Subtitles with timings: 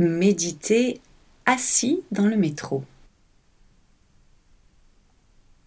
[0.00, 1.00] Méditez
[1.46, 2.82] assis dans le métro.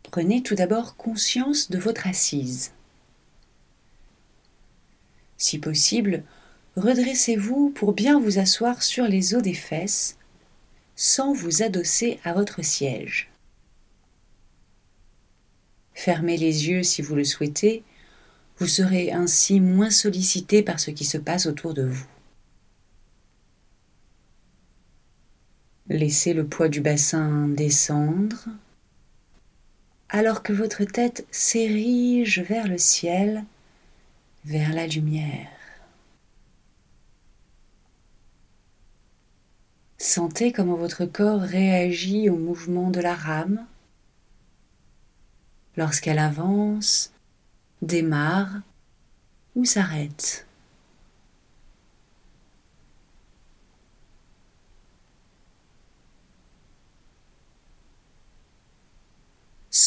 [0.03, 2.73] Prenez tout d'abord conscience de votre assise.
[5.37, 6.23] Si possible,
[6.75, 10.17] redressez-vous pour bien vous asseoir sur les os des fesses
[10.97, 13.29] sans vous adosser à votre siège.
[15.93, 17.81] Fermez les yeux si vous le souhaitez,
[18.57, 22.16] vous serez ainsi moins sollicité par ce qui se passe autour de vous.
[25.89, 28.47] Laissez le poids du bassin descendre
[30.09, 33.43] alors que votre tête s'érige vers le ciel,
[34.45, 35.49] vers la lumière.
[39.97, 43.65] Sentez comment votre corps réagit au mouvement de la rame
[45.75, 47.13] lorsqu'elle avance,
[47.81, 48.61] démarre
[49.55, 50.46] ou s'arrête.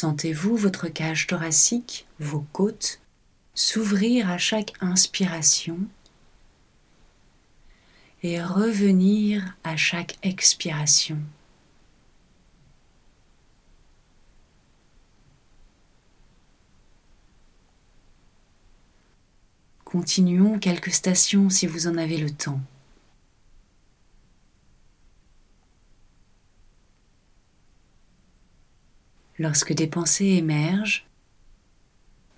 [0.00, 3.02] Sentez-vous votre cage thoracique, vos côtes,
[3.52, 5.76] s'ouvrir à chaque inspiration
[8.22, 11.18] et revenir à chaque expiration?
[19.84, 22.62] Continuons quelques stations si vous en avez le temps.
[29.41, 31.06] Lorsque des pensées émergent,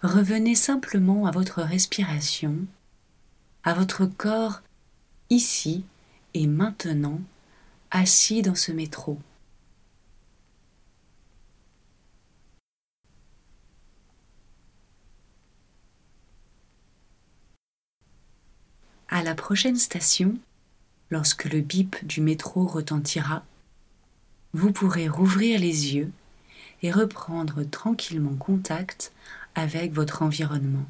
[0.05, 2.55] revenez simplement à votre respiration,
[3.65, 4.63] à votre corps
[5.29, 5.85] ici
[6.33, 7.21] et maintenant
[7.91, 9.19] assis dans ce métro.
[19.09, 20.39] À la prochaine station,
[21.11, 23.45] lorsque le bip du métro retentira,
[24.53, 26.13] vous pourrez rouvrir les yeux
[26.83, 29.13] et reprendre tranquillement contact
[29.55, 30.87] avec votre environnement.